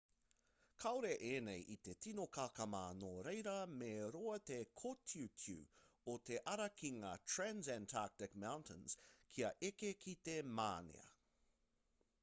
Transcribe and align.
kāore 0.83 1.09
ēnei 1.25 1.57
i 1.73 1.75
te 1.87 1.93
tino 2.05 2.23
kakama 2.37 2.79
nō 3.01 3.09
reira 3.27 3.53
me 3.73 3.89
roa 4.15 4.39
te 4.51 4.57
kōtiutiu 4.83 5.59
o 6.15 6.17
te 6.31 6.41
ara 6.55 6.67
ki 6.81 6.91
ngā 6.97 7.13
transantarctic 7.35 8.35
mountains 8.47 8.97
kia 9.37 9.53
eke 9.73 9.93
ki 10.07 10.17
te 10.31 10.39
mānia 10.63 11.07